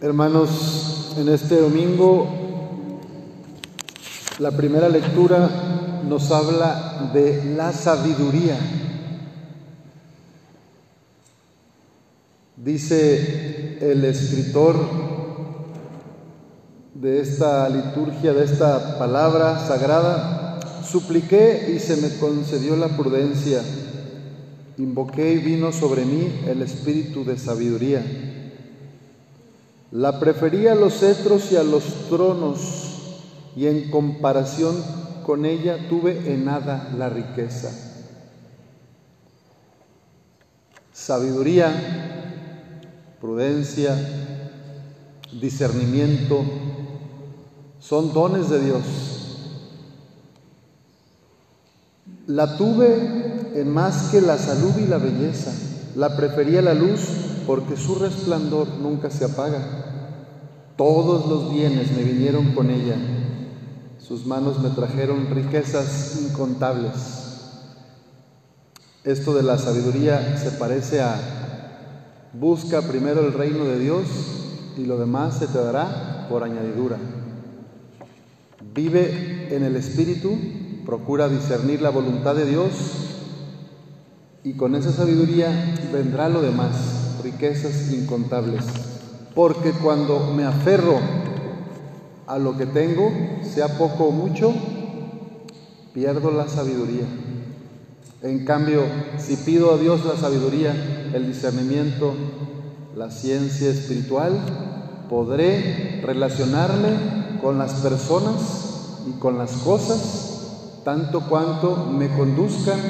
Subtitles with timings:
[0.00, 2.28] Hermanos, en este domingo
[4.38, 5.50] la primera lectura
[6.08, 8.56] nos habla de la sabiduría.
[12.56, 14.76] Dice el escritor
[16.94, 23.62] de esta liturgia, de esta palabra sagrada, supliqué y se me concedió la prudencia,
[24.76, 28.36] invoqué y vino sobre mí el espíritu de sabiduría.
[29.90, 32.58] La prefería a los cetros y a los tronos,
[33.56, 34.76] y en comparación
[35.24, 37.70] con ella tuve en nada la riqueza.
[40.92, 41.72] Sabiduría,
[43.20, 43.96] prudencia,
[45.40, 46.44] discernimiento,
[47.78, 48.82] son dones de Dios.
[52.26, 55.50] La tuve en más que la salud y la belleza.
[55.96, 57.00] La prefería la luz
[57.46, 59.87] porque su resplandor nunca se apaga.
[60.78, 62.94] Todos los bienes me vinieron con ella.
[63.98, 66.92] Sus manos me trajeron riquezas incontables.
[69.02, 74.04] Esto de la sabiduría se parece a busca primero el reino de Dios
[74.76, 76.96] y lo demás se te dará por añadidura.
[78.72, 80.38] Vive en el Espíritu,
[80.86, 82.70] procura discernir la voluntad de Dios
[84.44, 88.87] y con esa sabiduría vendrá lo demás, riquezas incontables.
[89.38, 90.98] Porque cuando me aferro
[92.26, 93.08] a lo que tengo,
[93.44, 94.52] sea poco o mucho,
[95.94, 97.06] pierdo la sabiduría.
[98.22, 98.82] En cambio,
[99.16, 100.72] si pido a Dios la sabiduría,
[101.14, 102.14] el discernimiento,
[102.96, 104.32] la ciencia espiritual,
[105.08, 112.80] podré relacionarme con las personas y con las cosas tanto cuanto me conduzcan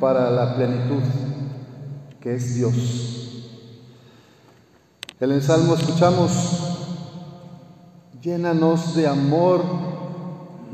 [0.00, 1.02] para la plenitud,
[2.22, 3.23] que es Dios.
[5.32, 6.32] El Salmo escuchamos,
[8.20, 9.62] llénanos de amor,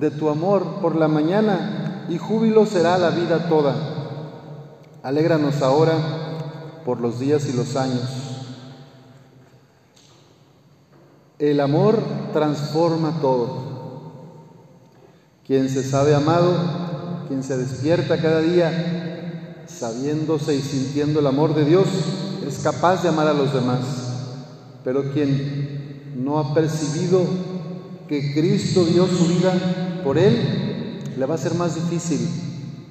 [0.00, 3.74] de tu amor por la mañana, y júbilo será la vida toda.
[5.02, 5.92] Alégranos ahora
[6.86, 8.08] por los días y los años.
[11.38, 13.68] El amor transforma todo.
[15.46, 16.54] Quien se sabe amado,
[17.28, 21.86] quien se despierta cada día sabiéndose y sintiendo el amor de Dios,
[22.46, 23.97] es capaz de amar a los demás.
[24.84, 27.22] Pero quien no ha percibido
[28.08, 32.20] que Cristo dio su vida por él, le va a ser más difícil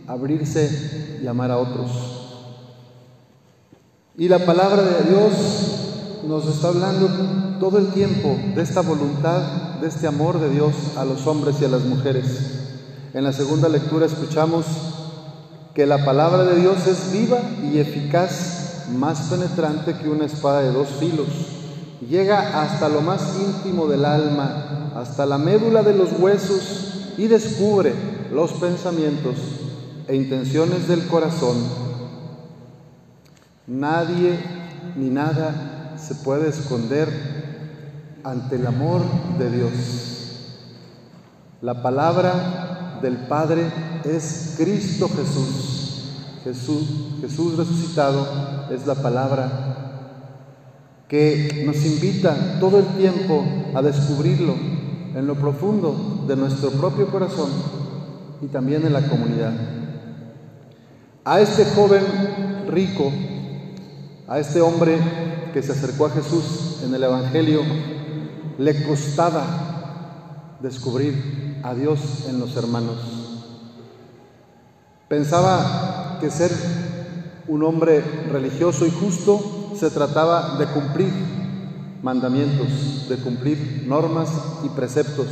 [0.07, 2.17] abrirse y amar a otros.
[4.17, 5.33] Y la palabra de Dios
[6.27, 7.07] nos está hablando
[7.59, 11.65] todo el tiempo de esta voluntad, de este amor de Dios a los hombres y
[11.65, 12.25] a las mujeres.
[13.13, 14.65] En la segunda lectura escuchamos
[15.73, 17.39] que la palabra de Dios es viva
[17.71, 21.27] y eficaz, más penetrante que una espada de dos filos.
[22.01, 27.93] Llega hasta lo más íntimo del alma, hasta la médula de los huesos y descubre
[28.31, 29.35] los pensamientos
[30.07, 31.57] e intenciones del corazón.
[33.65, 34.37] Nadie
[34.95, 37.09] ni nada se puede esconder
[38.23, 39.01] ante el amor
[39.39, 39.71] de Dios.
[41.61, 43.71] La palabra del Padre
[44.03, 45.73] es Cristo Jesús.
[46.43, 46.87] Jesús,
[47.21, 48.27] Jesús resucitado
[48.69, 49.86] es la palabra
[51.07, 54.55] que nos invita todo el tiempo a descubrirlo
[55.15, 57.49] en lo profundo de nuestro propio corazón
[58.41, 59.53] y también en la comunidad.
[61.23, 62.03] A este joven
[62.67, 63.11] rico,
[64.27, 64.97] a este hombre
[65.53, 67.61] que se acercó a Jesús en el Evangelio,
[68.57, 72.97] le costaba descubrir a Dios en los hermanos.
[75.07, 76.51] Pensaba que ser
[77.47, 81.11] un hombre religioso y justo se trataba de cumplir
[82.01, 84.29] mandamientos, de cumplir normas
[84.63, 85.27] y preceptos,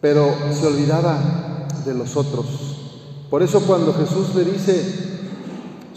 [0.00, 1.18] pero se olvidaba
[1.84, 2.46] de los otros.
[3.30, 4.84] Por eso cuando Jesús le dice,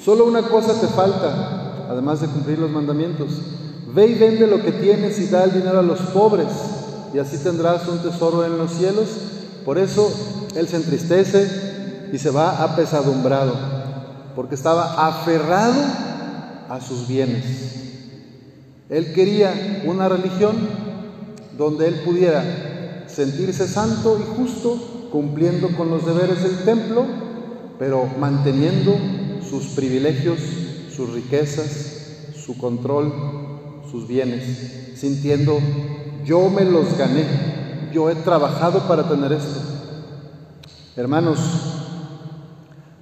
[0.04, 3.30] solo una cosa te falta, además de cumplir los mandamientos,
[3.94, 6.48] ve y vende lo que tienes y da el dinero a los pobres,
[7.14, 9.08] y así tendrás un tesoro en los cielos.
[9.66, 10.10] Por eso
[10.56, 13.54] él se entristece y se va apesadumbrado,
[14.38, 15.82] porque estaba aferrado
[16.70, 17.44] a sus bienes.
[18.88, 20.56] Él quería una religión
[21.58, 27.04] donde él pudiera sentirse santo y justo, cumpliendo con los deberes del templo,
[27.80, 28.96] pero manteniendo
[29.42, 30.38] sus privilegios,
[30.96, 33.12] sus riquezas, su control,
[33.90, 35.58] sus bienes, sintiendo,
[36.24, 37.26] yo me los gané,
[37.92, 39.62] yo he trabajado para tener esto.
[40.96, 41.40] Hermanos,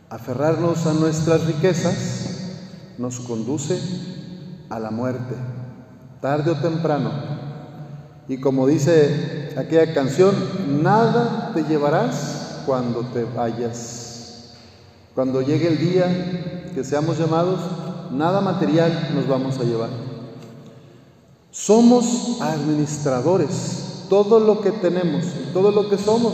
[0.10, 1.96] aferrarnos a nuestras riquezas
[2.98, 3.80] nos conduce
[4.70, 5.36] a la muerte.
[6.22, 7.12] tarde o temprano.
[8.28, 10.34] Y como dice aquella canción,
[10.82, 14.54] nada te llevarás cuando te vayas.
[15.14, 17.60] Cuando llegue el día que seamos llamados,
[18.12, 19.90] nada material nos vamos a llevar.
[21.52, 24.06] Somos administradores.
[24.10, 25.26] Todo lo que tenemos
[25.56, 26.34] todo lo que somos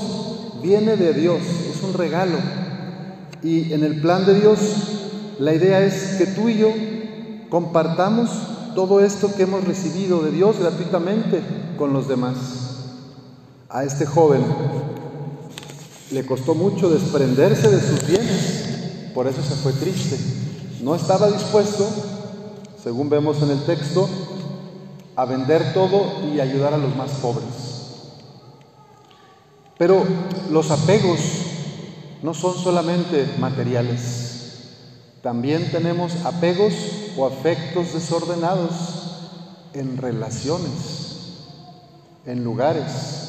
[0.63, 2.37] viene de Dios, es un regalo.
[3.43, 4.59] Y en el plan de Dios,
[5.39, 6.71] la idea es que tú y yo
[7.49, 8.29] compartamos
[8.75, 11.41] todo esto que hemos recibido de Dios gratuitamente
[11.77, 12.35] con los demás.
[13.69, 14.43] A este joven
[16.11, 20.17] le costó mucho desprenderse de sus bienes, por eso se fue triste.
[20.83, 21.87] No estaba dispuesto,
[22.81, 24.07] según vemos en el texto,
[25.15, 27.47] a vender todo y ayudar a los más pobres.
[29.77, 30.03] Pero
[30.51, 31.19] los apegos
[32.23, 34.31] no son solamente materiales.
[35.21, 36.73] También tenemos apegos
[37.17, 38.71] o afectos desordenados
[39.73, 41.35] en relaciones,
[42.25, 43.27] en lugares.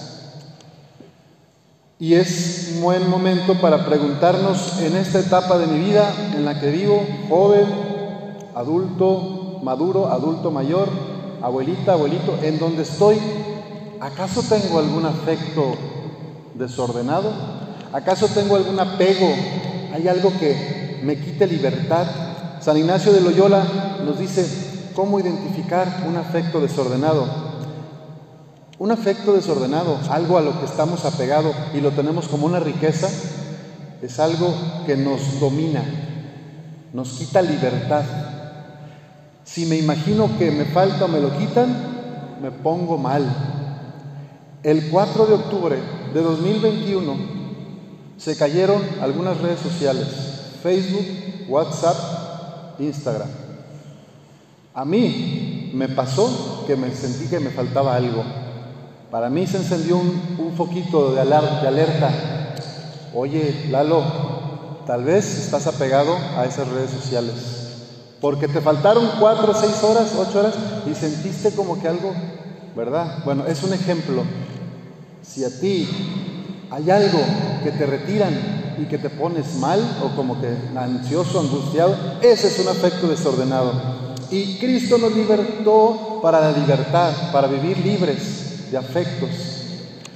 [1.98, 6.58] Y es un buen momento para preguntarnos en esta etapa de mi vida en la
[6.58, 7.66] que vivo, joven,
[8.54, 10.88] adulto, maduro, adulto mayor,
[11.42, 13.18] abuelita, abuelito, en donde estoy,
[14.00, 15.74] ¿acaso tengo algún afecto
[16.54, 17.32] desordenado?
[17.92, 19.28] ¿Acaso tengo algún apego?
[19.92, 22.06] ¿Hay algo que me quite libertad?
[22.60, 23.64] San Ignacio de Loyola
[24.04, 24.46] nos dice
[24.94, 27.26] cómo identificar un afecto desordenado.
[28.78, 33.08] Un afecto desordenado, algo a lo que estamos apegados y lo tenemos como una riqueza,
[34.00, 34.52] es algo
[34.86, 35.84] que nos domina,
[36.92, 38.02] nos quita libertad,
[39.44, 43.24] si me imagino que me falta o me lo quitan, me pongo mal.
[44.62, 45.76] El 4 de octubre
[46.14, 47.41] de 2021
[48.22, 50.06] se cayeron algunas redes sociales,
[50.62, 51.06] Facebook,
[51.48, 53.28] WhatsApp, Instagram.
[54.74, 58.22] A mí me pasó que me sentí que me faltaba algo.
[59.10, 62.10] Para mí se encendió un, un foquito de alerta.
[63.14, 64.02] Oye, Lalo,
[64.86, 67.62] tal vez estás apegado a esas redes sociales
[68.22, 70.54] porque te faltaron cuatro, seis horas, ocho horas
[70.86, 72.14] y sentiste como que algo,
[72.76, 73.18] ¿verdad?
[73.24, 74.22] Bueno, es un ejemplo.
[75.22, 75.88] Si a ti
[76.70, 77.18] hay algo
[77.62, 82.58] que te retiran y que te pones mal o como que ansioso, angustiado, ese es
[82.58, 83.72] un afecto desordenado.
[84.30, 89.30] Y Cristo nos libertó para la libertad, para vivir libres de afectos.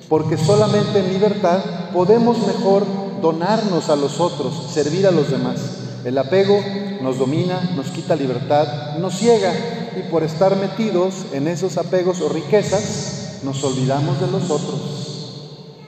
[0.08, 1.58] Porque solamente en libertad
[1.92, 2.86] podemos mejor
[3.20, 5.56] donarnos a los otros, servir a los demás.
[6.04, 6.58] El apego
[7.02, 9.52] nos domina, nos quita libertad, nos ciega
[9.96, 15.15] y por estar metidos en esos apegos o riquezas nos olvidamos de los otros.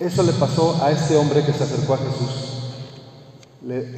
[0.01, 2.59] Eso le pasó a este hombre que se acercó a Jesús.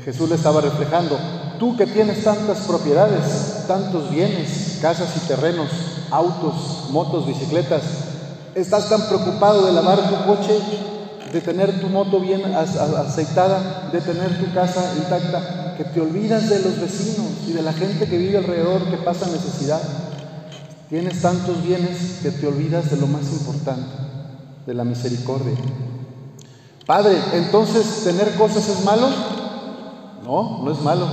[0.05, 1.19] Jesús le estaba reflejando,
[1.59, 5.69] tú que tienes tantas propiedades, tantos bienes, casas y terrenos,
[6.11, 7.83] autos, motos, bicicletas,
[8.55, 10.59] estás tan preocupado de lavar tu coche
[11.33, 16.59] de tener tu moto bien aceitada, de tener tu casa intacta, que te olvidas de
[16.61, 19.81] los vecinos y de la gente que vive alrededor que pasa necesidad.
[20.89, 23.93] Tienes tantos bienes que te olvidas de lo más importante,
[24.67, 25.55] de la misericordia.
[26.91, 29.07] Padre, entonces, ¿tener cosas es malo?
[30.25, 31.07] No, no es malo.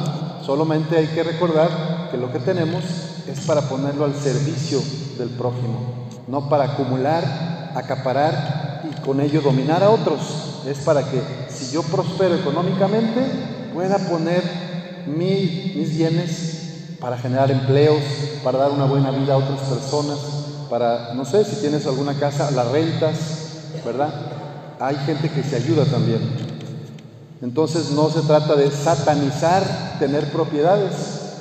[0.44, 2.84] Solamente hay que recordar que lo que tenemos
[3.28, 4.82] es para ponerlo al servicio
[5.20, 10.64] del prójimo, no para acumular, acaparar y con ello dominar a otros.
[10.66, 13.22] Es para que si yo prospero económicamente,
[13.72, 14.42] pueda poner
[15.06, 18.02] mis bienes para generar empleos,
[18.44, 20.18] para dar una buena vida a otras personas,
[20.72, 23.16] para, no sé, si tienes alguna casa, las rentas,
[23.86, 24.27] ¿verdad?
[24.80, 26.22] Hay gente que se ayuda también.
[27.42, 30.94] Entonces no se trata de satanizar tener propiedades,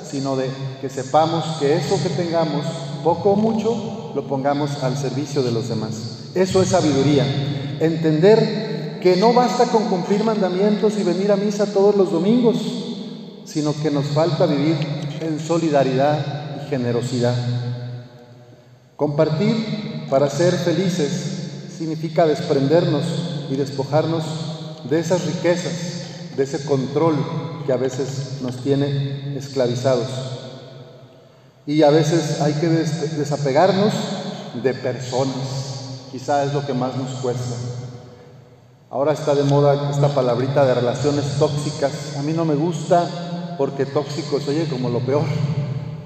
[0.09, 0.49] sino de
[0.81, 2.65] que sepamos que eso que tengamos,
[3.03, 6.31] poco o mucho, lo pongamos al servicio de los demás.
[6.33, 7.25] Eso es sabiduría.
[7.79, 12.57] Entender que no basta con cumplir mandamientos y venir a misa todos los domingos,
[13.45, 14.75] sino que nos falta vivir
[15.21, 17.35] en solidaridad y generosidad.
[18.95, 24.23] Compartir para ser felices significa desprendernos y despojarnos
[24.89, 27.15] de esas riquezas, de ese control
[27.65, 30.07] que a veces nos tiene esclavizados.
[31.65, 33.93] Y a veces hay que desapegarnos
[34.63, 35.67] de personas
[36.11, 37.55] quizá es lo que más nos cuesta.
[38.89, 42.15] Ahora está de moda esta palabrita de relaciones tóxicas.
[42.17, 45.25] A mí no me gusta porque tóxico se oye como lo peor,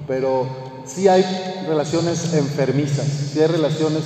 [0.06, 0.46] pero
[0.84, 1.24] sí hay
[1.66, 4.02] relaciones enfermizas, sí hay relaciones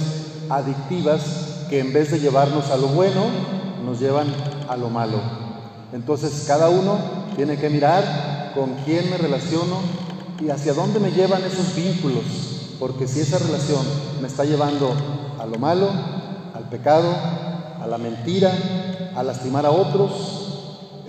[0.51, 1.23] adictivas
[1.69, 3.25] que en vez de llevarnos a lo bueno,
[3.85, 4.29] nos llevan
[4.69, 5.19] a lo malo.
[5.93, 6.99] Entonces cada uno
[7.37, 9.81] tiene que mirar con quién me relaciono
[10.41, 12.25] y hacia dónde me llevan esos vínculos
[12.79, 13.85] porque si esa relación
[14.21, 14.95] me está llevando
[15.39, 15.91] a lo malo,
[16.55, 17.15] al pecado,
[17.81, 18.53] a la mentira,
[19.15, 20.13] a lastimar a otros,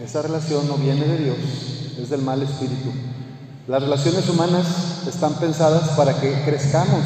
[0.01, 1.37] esa relación no viene de Dios,
[1.99, 2.91] es del mal espíritu.
[3.67, 4.65] Las relaciones humanas
[5.07, 7.03] están pensadas para que crezcamos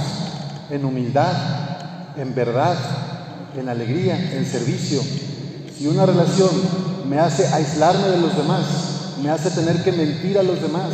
[0.69, 1.33] en humildad,
[2.17, 2.77] en verdad,
[3.55, 5.01] en alegría, en servicio.
[5.77, 6.49] Si una relación
[7.09, 8.65] me hace aislarme de los demás,
[9.21, 10.89] me hace tener que mentir a los demás,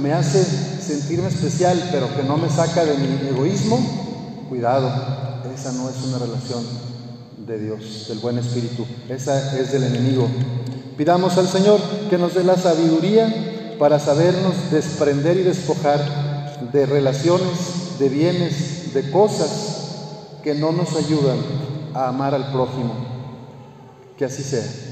[0.00, 3.78] me hace sentirme especial, pero que no me saca de mi egoísmo,
[4.48, 4.90] cuidado,
[5.54, 6.64] esa no es una relación
[7.46, 10.28] de Dios, del buen espíritu, esa es del enemigo.
[10.96, 17.98] Pidamos al Señor que nos dé la sabiduría para sabernos desprender y despojar de relaciones,
[17.98, 19.50] de bienes, de cosas
[20.42, 21.67] que no nos ayudan
[22.04, 22.94] a amar al prójimo.
[24.16, 24.87] Que así sea.